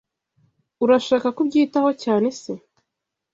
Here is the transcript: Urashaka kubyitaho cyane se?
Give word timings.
Urashaka 0.83 1.27
kubyitaho 1.37 1.89
cyane 2.03 2.27
se? 2.41 2.53